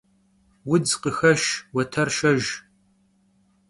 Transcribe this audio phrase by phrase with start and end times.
[0.67, 2.47] Vudz khıxeşş, vueter şşejj.